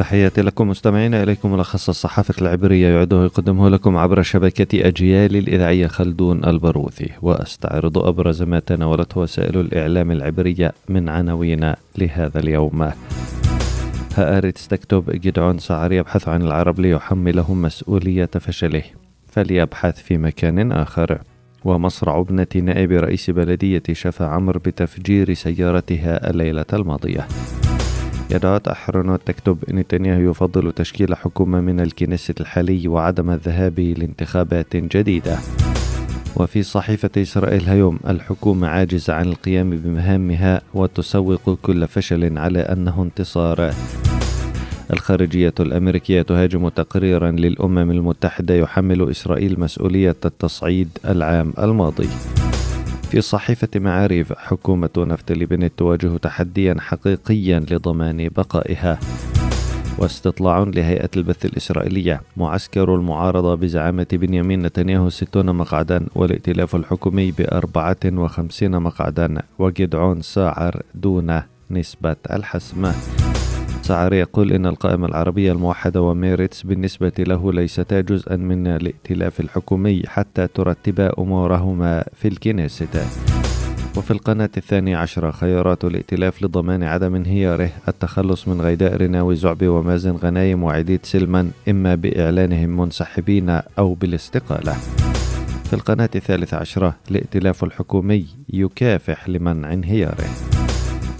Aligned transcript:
تحياتي 0.00 0.42
لكم 0.42 0.68
مستمعينا 0.68 1.22
إليكم 1.22 1.52
ملخص 1.52 1.88
الصحافة 1.88 2.34
العبرية 2.42 2.88
يعده 2.88 3.24
يقدمه 3.24 3.68
لكم 3.68 3.96
عبر 3.96 4.22
شبكة 4.22 4.88
أجيال 4.88 5.36
الإذاعية 5.36 5.86
خلدون 5.86 6.44
البروثي. 6.44 7.10
وأستعرض 7.22 7.98
أبرز 7.98 8.42
ما 8.42 8.58
تناولته 8.58 9.20
وسائل 9.20 9.60
الإعلام 9.60 10.10
العبرية 10.10 10.72
من 10.88 11.08
عناوين 11.08 11.74
لهذا 11.98 12.38
اليوم. 12.40 12.90
هآرتس 14.16 14.68
تكتب 14.68 15.04
جدعون 15.08 15.58
سعر 15.58 15.92
يبحث 15.92 16.28
عن 16.28 16.42
العرب 16.42 16.80
ليحملهم 16.80 17.62
مسؤولية 17.62 18.30
فشله 18.40 18.82
فليبحث 19.32 20.02
في 20.02 20.18
مكان 20.18 20.72
آخر. 20.72 21.18
ومصرع 21.64 22.20
ابنة 22.20 22.46
نائب 22.54 22.92
رئيس 22.92 23.30
بلدية 23.30 23.82
شفا 23.92 24.26
عمر 24.26 24.58
بتفجير 24.58 25.34
سيارتها 25.34 26.30
الليلة 26.30 26.66
الماضية. 26.72 27.26
يدعوت 28.32 28.68
أحرنوت 28.68 29.20
تكتب 29.26 29.58
نتنياهو 29.70 30.30
يفضل 30.30 30.72
تشكيل 30.72 31.14
حكومة 31.14 31.60
من 31.60 31.80
الكنيسة 31.80 32.34
الحالي 32.40 32.88
وعدم 32.88 33.30
الذهاب 33.30 33.80
لانتخابات 33.80 34.76
جديدة. 34.76 35.38
وفي 36.36 36.62
صحيفة 36.62 37.10
إسرائيل 37.16 37.62
هيوم 37.68 37.98
الحكومة 38.08 38.68
عاجزة 38.68 39.14
عن 39.14 39.28
القيام 39.28 39.70
بمهامها 39.70 40.62
وتسوق 40.74 41.58
كل 41.62 41.88
فشل 41.88 42.38
على 42.38 42.60
أنه 42.60 43.02
انتصار. 43.02 43.74
الخارجية 44.92 45.54
الأمريكية 45.60 46.22
تهاجم 46.22 46.68
تقريرا 46.68 47.30
للأمم 47.30 47.90
المتحدة 47.90 48.54
يحمل 48.54 49.10
إسرائيل 49.10 49.60
مسؤولية 49.60 50.16
التصعيد 50.24 50.88
العام 51.04 51.52
الماضي. 51.58 52.08
في 53.10 53.20
صحيفة 53.20 53.68
معاريف 53.76 54.32
حكومة 54.32 54.90
نفتلي 54.98 55.46
بنت 55.46 55.72
تواجه 55.76 56.16
تحديا 56.16 56.76
حقيقيا 56.80 57.60
لضمان 57.60 58.28
بقائها 58.28 58.98
واستطلاع 59.98 60.58
لهيئة 60.58 61.10
البث 61.16 61.44
الإسرائيلية. 61.44 62.22
معسكر 62.36 62.94
المعارضة 62.94 63.54
بزعامة 63.54 64.06
بنيامين 64.12 64.62
نتنياهو 64.62 65.10
ستون 65.10 65.56
مقعدا 65.56 66.06
والائتلاف 66.14 66.76
الحكومي 66.76 67.30
بأربعة 67.30 67.96
وخمسين 68.06 68.70
مقعدا 68.82 69.42
وجدعون 69.58 70.22
ساعر 70.22 70.82
دون 70.94 71.42
نسبة 71.70 72.16
الحسم 72.32 72.92
سعر 73.82 74.12
يقول 74.12 74.52
إن 74.52 74.66
القائمة 74.66 75.06
العربية 75.06 75.52
الموحدة 75.52 76.02
وميريتس 76.02 76.62
بالنسبة 76.62 77.12
له 77.18 77.52
ليستا 77.52 78.00
جزءا 78.00 78.36
من 78.36 78.66
الائتلاف 78.66 79.40
الحكومي 79.40 80.02
حتى 80.06 80.46
ترتبا 80.46 81.12
أمورهما 81.18 82.04
في 82.14 82.28
الكنيسة 82.28 83.06
وفي 83.96 84.10
القناة 84.10 84.50
الثانية 84.56 84.96
عشرة 84.96 85.30
خيارات 85.30 85.84
الائتلاف 85.84 86.42
لضمان 86.42 86.82
عدم 86.82 87.14
انهياره. 87.14 87.70
التخلص 87.88 88.48
من 88.48 88.60
غيداء 88.60 88.96
رناوي 88.96 89.36
زعبي 89.36 89.68
ومازن 89.68 90.16
غنايم 90.16 90.62
وعديد 90.62 91.00
سلمان 91.02 91.50
إما 91.68 91.94
بإعلانهم 91.94 92.80
منسحبين 92.80 93.60
أو 93.78 93.94
بالاستقالة. 93.94 94.72
في 95.64 95.72
القناة 95.72 96.10
الثالثة 96.14 96.56
عشرة 96.56 96.96
الائتلاف 97.10 97.64
الحكومي 97.64 98.26
يكافح 98.48 99.28
لمنع 99.28 99.72
انهياره. 99.72 100.49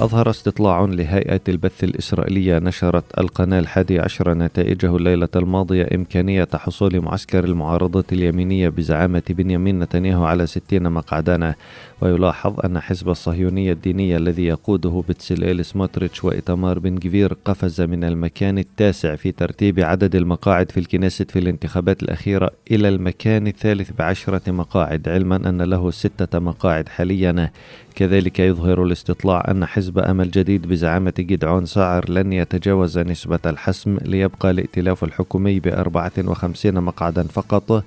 أظهر 0.00 0.30
استطلاع 0.30 0.84
لهيئة 0.84 1.40
البث 1.48 1.84
الإسرائيلية 1.84 2.58
نشرت 2.58 3.18
القناة 3.18 3.58
الحادي 3.58 4.00
عشر 4.00 4.34
نتائجه 4.34 4.96
الليلة 4.96 5.28
الماضية 5.36 5.88
إمكانية 5.94 6.48
حصول 6.54 7.00
معسكر 7.00 7.44
المعارضة 7.44 8.04
اليمينية 8.12 8.68
بزعامة 8.68 9.22
بنيامين 9.28 9.78
نتنياهو 9.80 10.24
على 10.24 10.46
60 10.46 10.92
مقعدانا 10.92 11.54
ويلاحظ 12.00 12.60
أن 12.64 12.80
حزب 12.80 13.08
الصهيونية 13.08 13.72
الدينية 13.72 14.16
الذي 14.16 14.44
يقوده 14.44 15.02
بتسليل 15.08 15.64
سموتريتش 15.64 16.24
وإتمار 16.24 16.78
بن 16.78 16.94
جفير 16.96 17.36
قفز 17.44 17.80
من 17.80 18.04
المكان 18.04 18.58
التاسع 18.58 19.16
في 19.16 19.32
ترتيب 19.32 19.80
عدد 19.80 20.16
المقاعد 20.16 20.70
في 20.70 20.80
الكنيست 20.80 21.30
في 21.30 21.38
الانتخابات 21.38 22.02
الأخيرة 22.02 22.50
إلى 22.70 22.88
المكان 22.88 23.46
الثالث 23.46 23.90
بعشرة 23.98 24.50
مقاعد 24.50 25.08
علما 25.08 25.36
أن 25.36 25.62
له 25.62 25.90
ستة 25.90 26.38
مقاعد 26.38 26.88
حاليا. 26.88 27.50
كذلك 27.98 28.40
يظهر 28.40 28.82
الاستطلاع 28.82 29.44
أن 29.50 29.66
حزب 29.66 29.98
أمل 29.98 30.30
جديد 30.30 30.66
بزعامة 30.66 31.12
جدعون 31.18 31.66
ساعر 31.66 32.10
لن 32.10 32.32
يتجاوز 32.32 32.98
نسبة 32.98 33.38
الحسم 33.46 33.98
ليبقى 34.02 34.50
الائتلاف 34.50 35.04
الحكومي 35.04 35.60
بأربعة 35.60 36.12
وخمسين 36.18 36.74
مقعدا 36.74 37.22
فقط 37.22 37.84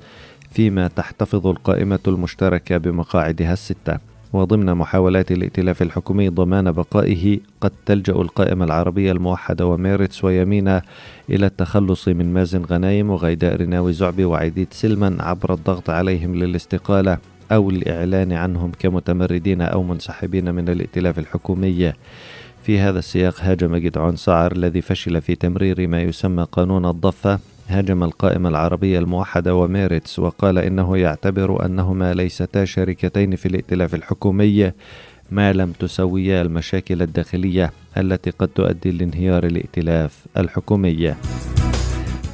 فيما 0.52 0.88
تحتفظ 0.88 1.48
القائمة 1.48 2.00
المشتركة 2.08 2.78
بمقاعدها 2.78 3.54
الستة. 3.54 3.98
وضمن 4.34 4.74
محاولات 4.74 5.32
الائتلاف 5.32 5.82
الحكومي 5.82 6.30
ضمان 6.30 6.72
بقائه 6.72 7.40
قد 7.62 7.72
تلجأ 7.86 8.14
القائمة 8.14 8.66
العربية 8.66 9.12
الموحدة 9.12 9.66
وميرتس 9.66 10.24
ويمينة 10.24 10.82
إلى 11.30 11.46
التخلص 11.46 12.08
من 12.08 12.34
مازن 12.34 12.62
غنايم 12.66 13.10
وغيداء 13.10 13.56
رناوي 13.56 13.94
زعبي 13.94 14.26
وعيديد 14.26 14.68
سلمان 14.72 15.22
عبر 15.22 15.54
الضغط 15.54 15.90
عليهم 15.90 16.36
للاستقالة. 16.36 17.31
أو 17.52 17.70
الإعلان 17.70 18.32
عنهم 18.34 18.72
كمتمردين 18.80 19.62
أو 19.62 19.84
منسحبين 19.84 20.56
من 20.56 20.70
الائتلاف 20.70 21.20
الحكومي. 21.20 21.94
في 22.64 22.80
هذا 22.80 23.00
السياق 23.00 23.42
هاجم 23.42 23.76
جدعون 23.76 24.16
سعر 24.16 24.52
الذي 24.52 24.82
فشل 24.82 25.22
في 25.22 25.36
تمرير 25.36 25.88
ما 25.88 26.02
يسمى 26.02 26.48
قانون 26.52 26.86
الضفة. 26.86 27.40
هاجم 27.68 28.04
القائمة 28.04 28.50
العربية 28.50 29.00
الموحدة 29.00 29.56
وميريتس 29.56 30.20
وقال 30.20 30.58
إنه 30.58 30.98
يعتبر 30.98 31.66
أنهما 31.66 32.14
ليستا 32.14 32.66
شركتين 32.66 33.36
في 33.36 33.46
الائتلاف 33.46 33.96
الحكومي. 33.96 34.72
ما 35.32 35.54
لم 35.54 35.72
تسويا 35.72 36.42
المشاكل 36.42 37.02
الداخلية 37.02 37.72
التي 37.98 38.30
قد 38.30 38.48
تؤدي 38.48 38.92
لانهيار 38.92 39.46
الائتلاف 39.46 40.26
الحكومي. 40.38 41.16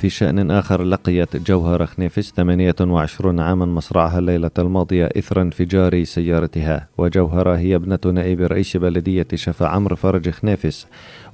في 0.01 0.09
شأن 0.09 0.51
آخر 0.51 0.83
لقيت 0.83 1.37
جوهرة 1.37 1.85
خنيفس 1.85 2.33
28 2.35 3.39
عاما 3.39 3.65
مصرعها 3.65 4.19
الليلة 4.19 4.51
الماضية 4.59 5.09
إثر 5.17 5.41
انفجار 5.41 6.03
سيارتها 6.03 6.87
وجوهرة 6.97 7.57
هي 7.57 7.75
ابنة 7.75 7.99
نائب 8.13 8.41
رئيس 8.41 8.77
بلدية 8.77 9.27
شفا 9.35 9.67
عمرو 9.67 9.95
فرج 9.95 10.29
خنيفس 10.29 10.87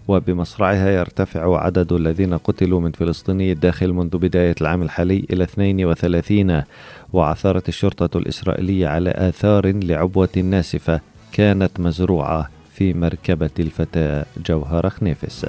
وبمصرعها 0.07 0.89
يرتفع 0.89 1.63
عدد 1.63 1.93
الذين 1.93 2.37
قتلوا 2.37 2.79
من 2.79 2.91
فلسطيني 2.91 3.51
الداخل 3.51 3.93
منذ 3.93 4.17
بداية 4.17 4.55
العام 4.61 4.81
الحالي 4.81 5.25
إلى 5.33 5.43
32 5.43 6.63
وعثرت 7.13 7.69
الشرطة 7.69 8.17
الإسرائيلية 8.17 8.87
على 8.87 9.09
آثار 9.09 9.71
لعبوة 9.71 10.29
ناسفة 10.43 11.01
كانت 11.31 11.79
مزروعة 11.79 12.49
في 12.73 12.93
مركبة 12.93 13.49
الفتاة 13.59 14.25
جوهرة 14.45 14.89
خنيفس 14.89 15.45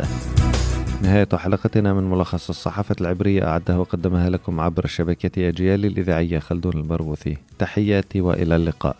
نهاية 1.04 1.28
حلقتنا 1.34 1.94
من 1.94 2.10
ملخص 2.10 2.48
الصحافة 2.48 2.96
العبرية 3.00 3.48
أعدها 3.48 3.76
وقدمها 3.76 4.30
لكم 4.30 4.60
عبر 4.60 4.86
شبكة 4.86 5.48
أجيال 5.48 5.84
الإذاعية 5.84 6.38
خلدون 6.38 6.72
البرغوثي. 6.72 7.36
تحياتي 7.58 8.20
وإلى 8.20 8.56
اللقاء. 8.56 8.96